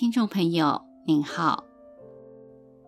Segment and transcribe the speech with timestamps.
[0.00, 1.66] 听众朋友您好。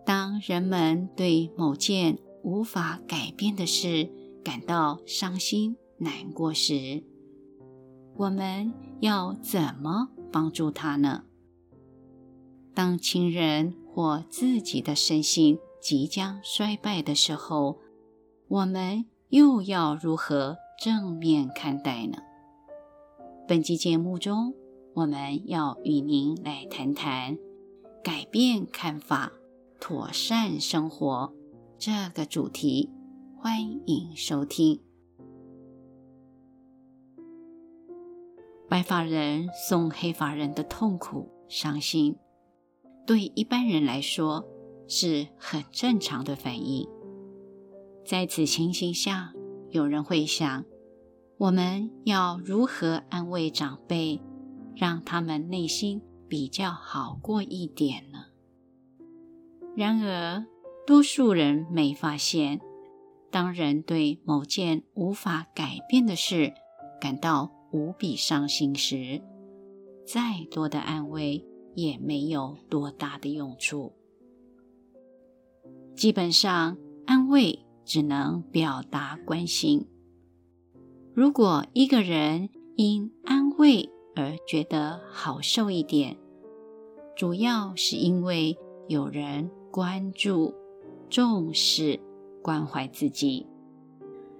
[0.03, 4.09] 当人们对某件无法改变的事
[4.43, 7.03] 感到伤心难过时，
[8.15, 11.25] 我们要怎么帮助他呢？
[12.73, 17.77] 当亲人或自己的身心即将衰败的时候，
[18.47, 22.17] 我们又要如何正面看待呢？
[23.47, 24.55] 本期节目中，
[24.95, 27.35] 我们要与您来谈谈
[28.03, 29.31] 改变看法、
[29.79, 31.33] 妥善生活
[31.79, 32.91] 这个主题。
[33.35, 34.79] 欢迎收听。
[38.69, 42.15] 白发人送黑发人的痛苦、伤心，
[43.07, 44.45] 对一般人来说
[44.87, 46.87] 是很正常的反应。
[48.05, 49.33] 在此情形下，
[49.69, 50.63] 有人会想：
[51.39, 54.21] 我们要如何安慰长辈，
[54.75, 58.25] 让他们内心比较好过一点呢？
[59.75, 60.45] 然而，
[60.85, 62.59] 多数人没发现，
[63.31, 66.53] 当人对某件无法改变的事
[67.01, 69.21] 感到无比伤心时，
[70.05, 73.93] 再多的安慰也没有多大的用处。
[75.95, 79.87] 基本上，安慰只能表达关心。
[81.13, 86.17] 如果一个人因安慰而觉得好受一点，
[87.15, 90.53] 主要是因为有人关注、
[91.09, 91.99] 重视、
[92.41, 93.47] 关怀自己，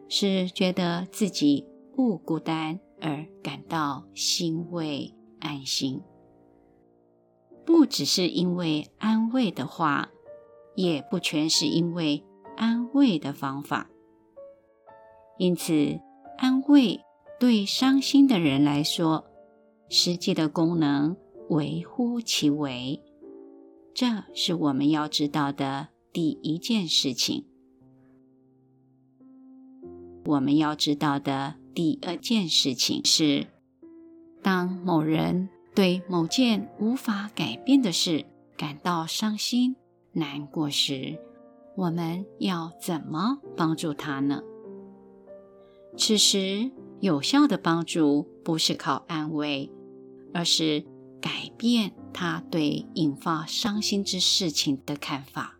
[0.07, 6.01] 是觉得自己不孤单而感到欣慰、安心。
[7.65, 10.09] 不只是因为安慰的话，
[10.75, 12.23] 也不全是因为
[12.57, 13.89] 安慰的方法。
[15.37, 15.99] 因此，
[16.37, 16.99] 安慰
[17.39, 19.25] 对伤心的人来说，
[19.95, 21.15] 实际的功能
[21.49, 22.99] 微乎其微。
[23.93, 27.45] 这是我们要知道的第一件事情。
[30.25, 33.45] 我们要知道的第二件事情是：
[34.41, 38.25] 当某人对某件无法改变的事
[38.57, 39.75] 感到伤心
[40.13, 41.19] 难过时，
[41.75, 44.41] 我们要怎么帮助他呢？
[45.95, 49.69] 此时，有效的帮助不是靠安慰，
[50.33, 50.85] 而是
[51.21, 55.57] 改变他对引发伤心之事情的看法。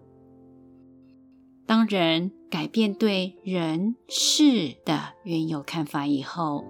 [1.65, 6.65] 当人改变对人事的原有看法以后，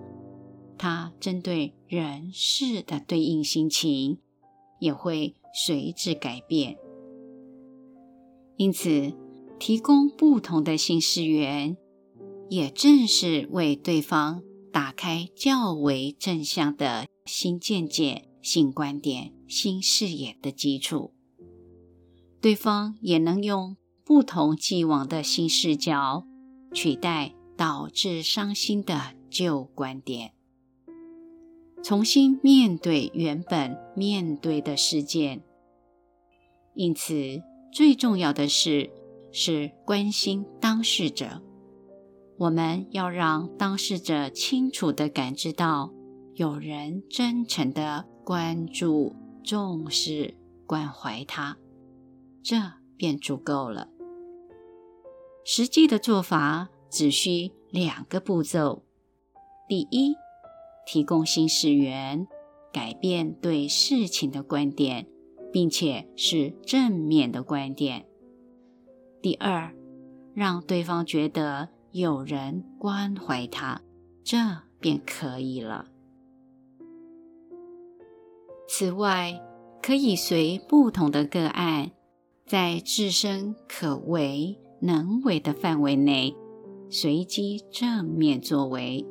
[0.77, 4.19] 他针对人事的对应心情
[4.79, 6.77] 也会随之改变。
[8.57, 9.13] 因此，
[9.59, 11.77] 提供不同的新事源。
[12.49, 14.43] 也正是为对方
[14.73, 21.13] 打开较为正向的新见解、新观点、新视野的基础，
[22.41, 26.25] 对方也能用不同既往的新视角
[26.73, 30.33] 取代导致伤心的旧观点，
[31.83, 35.43] 重新面对原本面对的事件。
[36.73, 38.89] 因此，最重要的是
[39.31, 41.43] 是关心当事者。
[42.37, 45.93] 我们要让当事者清楚地感知到，
[46.33, 50.35] 有人真诚地关注、重视、
[50.65, 51.57] 关怀他，
[52.41, 52.55] 这
[52.97, 53.87] 便足够了。
[55.45, 58.83] 实际的做法只需两个步骤：
[59.69, 60.15] 第一，
[60.87, 62.27] 提供新事源，
[62.73, 65.07] 改变对事情的观点，
[65.51, 68.05] 并且是正面的观点；
[69.21, 69.71] 第二，
[70.33, 71.69] 让对方觉得。
[71.93, 73.79] 有人关怀他，
[74.23, 74.35] 这
[74.79, 75.85] 便可以了。
[78.67, 79.39] 此外，
[79.79, 81.91] 可以随不同的个案，
[82.47, 86.35] 在自身可为能为的范围内，
[86.89, 89.05] 随机正面作为。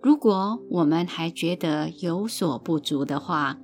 [0.00, 3.58] 如果我们还觉得有所不足的话，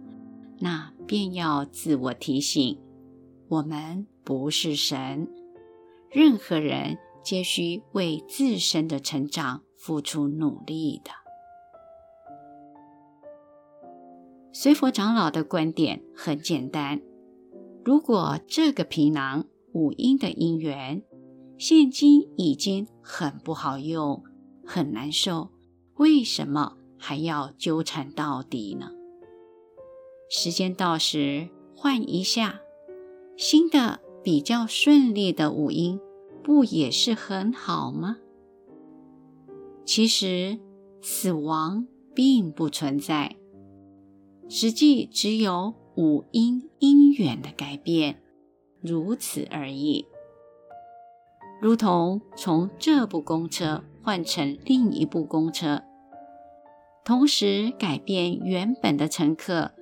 [0.59, 2.77] 那便要自我提醒：
[3.47, 5.29] 我们不是神，
[6.11, 6.99] 任何人。
[7.23, 11.11] 皆需为自身的成长付出努力的。
[14.53, 17.01] 随佛长老的观点很简单：
[17.85, 21.03] 如果这个皮囊五阴的因缘
[21.59, 24.25] 现今已经很不好用，
[24.65, 25.51] 很难受，
[25.95, 28.91] 为什么还要纠缠到底呢？
[30.31, 32.61] 时间到时换一下，
[33.37, 36.01] 新的比较顺利的五阴。
[36.49, 38.17] 不也是很好吗？
[39.85, 40.59] 其实
[41.03, 43.37] 死亡并不存在，
[44.49, 48.23] 实际只有五阴因缘的改变，
[48.81, 50.07] 如此而已。
[51.61, 55.83] 如同从这部公车换成另一部公车，
[57.05, 59.73] 同时改变原本的乘客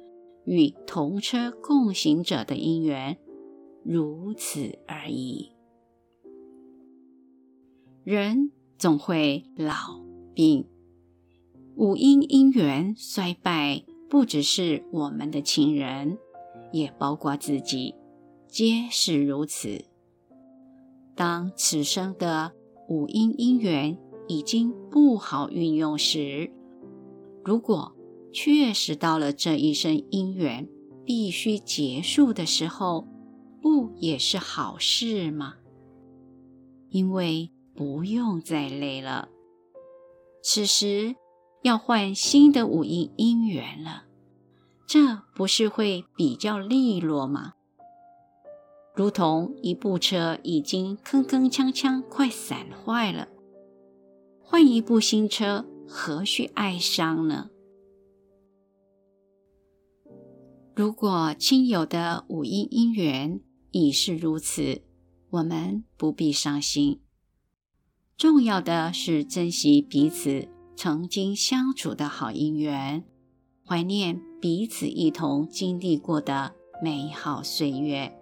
[0.45, 3.17] 与同车共行者的因缘，
[3.85, 5.53] 如此而已。
[8.07, 9.75] 人总会老
[10.33, 10.65] 病，
[11.75, 16.17] 五阴因缘衰败，不只是我们的亲人，
[16.71, 17.97] 也包括自己，
[18.47, 19.87] 皆是如此。
[21.17, 22.53] 当此生的
[22.89, 23.99] 五阴因缘
[24.29, 26.53] 已经不好运用时，
[27.45, 27.93] 如果
[28.33, 30.69] 确实到了这一生因缘
[31.05, 33.09] 必须结束的时候，
[33.61, 35.55] 不也是好事吗？
[36.89, 39.29] 因为不用再累了，
[40.43, 41.15] 此时
[41.63, 44.05] 要换新的五阴因缘了，
[44.87, 47.53] 这不是会比较利落吗？
[48.95, 53.29] 如同一部车已经铿铿锵锵，快散坏了，
[54.43, 57.51] 换一部新车，何须哀伤呢？
[60.75, 63.41] 如果亲友的五音姻缘
[63.71, 64.83] 已是如此，
[65.29, 67.03] 我们不必伤心。
[68.17, 73.05] 重要的是珍惜彼此曾经相处的好姻缘，
[73.63, 78.19] 怀念彼此一同经历过的美好岁月。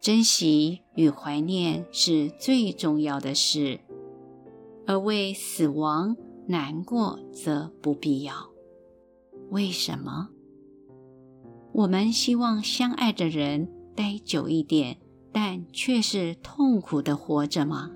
[0.00, 3.80] 珍惜与怀念是最重要的事，
[4.86, 6.16] 而为死亡
[6.46, 8.32] 难过则不必要。
[9.50, 10.30] 为什么？
[11.72, 14.96] 我们希望相爱的人待久一点，
[15.30, 17.90] 但却是痛苦的活着吗？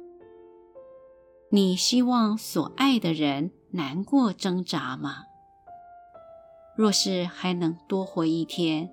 [1.53, 5.25] 你希望所爱的人难过挣扎吗？
[6.77, 8.89] 若是还能多活一天，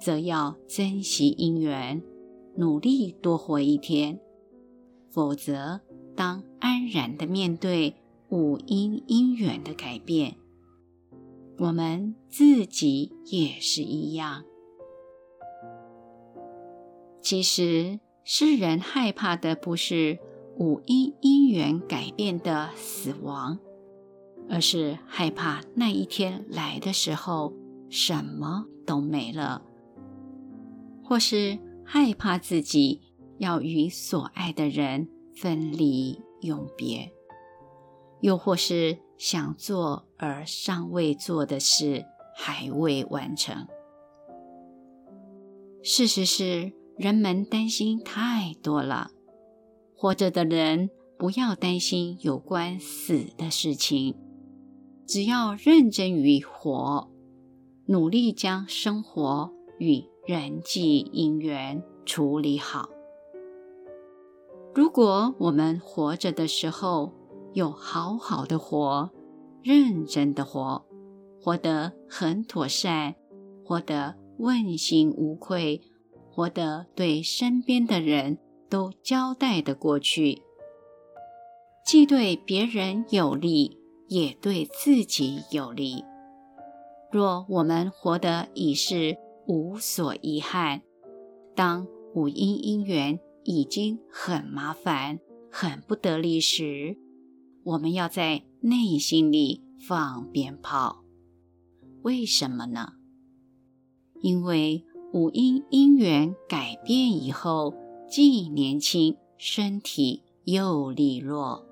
[0.00, 2.02] 则要珍惜因缘。
[2.56, 4.18] 努力多活一天，
[5.08, 5.80] 否则
[6.16, 7.94] 当安然的面对
[8.28, 10.34] 五因因缘的改变，
[11.58, 14.42] 我们自己也是一样。
[17.22, 20.18] 其实世人害怕的不是
[20.60, 23.58] 五阴因缘改变的死亡，
[24.46, 27.54] 而是害怕那一天来的时候
[27.88, 29.62] 什么都没了，
[31.02, 31.58] 或是。
[31.92, 33.00] 害怕自己
[33.38, 37.10] 要与所爱的人分离永别，
[38.20, 42.04] 又或是想做而尚未做的事
[42.36, 43.66] 还未完成。
[45.82, 49.10] 事实是，人们担心太多了。
[50.00, 50.88] 活着的人
[51.18, 54.16] 不要担心有关死的事情，
[55.06, 57.10] 只要认真于活，
[57.84, 62.88] 努力将生活与人际因缘处理好。
[64.74, 67.12] 如果我们活着的时候
[67.52, 69.10] 有好好的活，
[69.62, 70.82] 认真的活，
[71.42, 73.16] 活得很妥善，
[73.62, 75.82] 活得问心无愧，
[76.30, 78.38] 活得对身边的人
[78.70, 80.40] 都交代得过去，
[81.84, 83.76] 既对别人有利，
[84.08, 86.04] 也对自己有利。
[87.10, 90.82] 若我们活得已是无所遗憾。
[91.56, 95.18] 当五阴因缘已经很麻烦、
[95.50, 96.96] 很不得力时，
[97.64, 101.02] 我们要在内心里放鞭炮。
[102.02, 102.92] 为什么呢？
[104.22, 107.74] 因为五阴因缘改变以后，
[108.10, 111.64] 既年轻，身体又利落。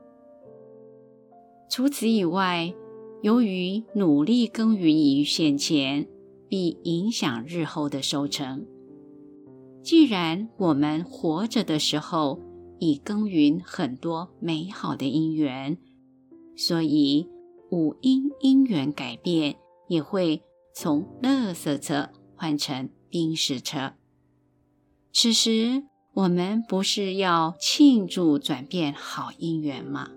[1.68, 2.72] 除此以外，
[3.20, 6.08] 由于努力耕耘于现前。
[6.50, 8.66] 必影响日后的收成。
[9.82, 12.40] 既然我们活着的时候
[12.78, 15.76] 已耕耘很多美好的因缘，
[16.56, 17.28] 所以
[17.70, 19.56] 五因因缘改变
[19.88, 20.42] 也会
[20.74, 23.92] 从垃圾车换成冰石车。
[25.12, 25.84] 此时
[26.18, 30.10] 我们不是要庆祝转变好姻缘吗？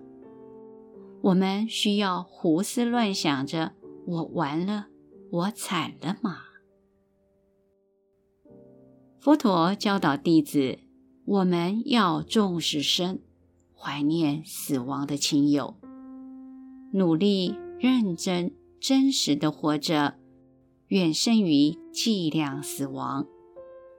[1.20, 3.74] 我们需要胡思乱想着
[4.06, 4.88] 我完了。
[5.30, 6.38] 我惨了吗？
[9.20, 10.80] 佛陀教导弟子，
[11.24, 13.20] 我们要重视生，
[13.72, 15.76] 怀念死亡的亲友，
[16.94, 20.16] 努力、认真、真实的活着，
[20.88, 23.28] 远胜于计量死亡。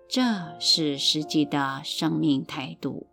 [0.08, 0.22] 这
[0.60, 3.08] 是实际的生命态度。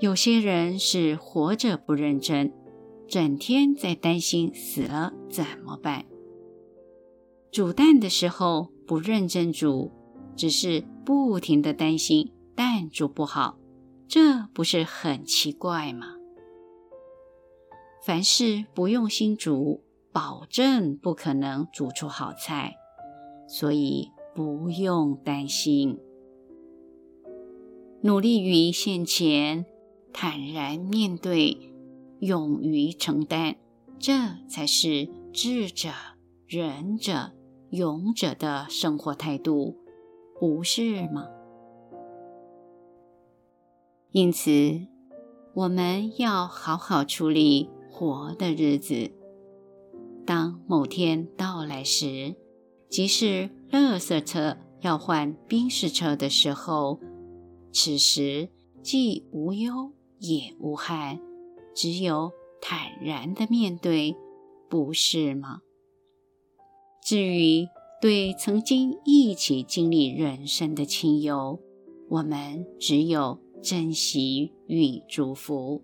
[0.00, 2.52] 有些人是活着不认真，
[3.08, 6.04] 整天在担心死了怎么办。
[7.50, 9.92] 煮蛋的时候不认真煮，
[10.36, 13.56] 只是不停的担心蛋煮不好，
[14.08, 16.16] 这不是很奇怪吗？
[18.04, 22.74] 凡事不用心煮，保证不可能煮出好菜，
[23.48, 25.98] 所以不用担心。
[28.02, 29.64] 努力于现前，
[30.12, 31.72] 坦然面对，
[32.18, 33.56] 勇于承担，
[33.98, 34.12] 这
[34.48, 35.90] 才是智者、
[36.46, 37.32] 仁者、
[37.70, 39.76] 勇者的生活态度，
[40.38, 41.28] 不是吗？
[44.10, 44.86] 因此，
[45.54, 49.12] 我们要好好处理活的日子。
[50.26, 52.36] 当某天到来时，
[52.88, 57.00] 即使垃圾车要换宾士车的时候，
[57.72, 58.48] 此时
[58.82, 61.20] 既无忧也无憾，
[61.74, 64.14] 只有坦然的面对，
[64.68, 65.62] 不是吗？
[67.02, 67.66] 至于
[68.00, 71.60] 对曾经一起经历人生的亲友，
[72.08, 75.82] 我们只有珍惜与祝福。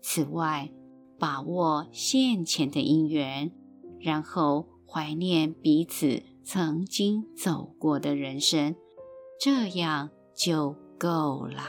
[0.00, 0.72] 此外，
[1.18, 3.52] 把握现前的因缘，
[4.00, 8.76] 然后怀念彼此曾经走过的人生，
[9.40, 11.62] 这样就够了。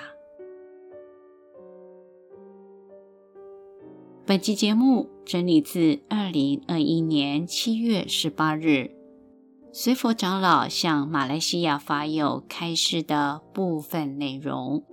[4.26, 8.92] 本期节目整理自二零二一年七月十八日
[9.72, 14.84] 随佛长老向马来西亚法友开示的部分内容。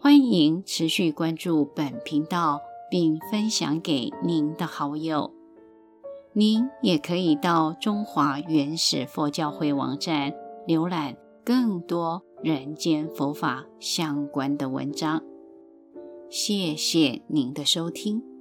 [0.00, 5.41] 欢迎持续关注本频道，并分享给您的好友。
[6.34, 10.32] 您也可以到中华原始佛教会网站
[10.66, 12.22] 浏览更多。
[12.42, 15.22] 人间佛法相关的文章，
[16.28, 18.31] 谢谢您的收听。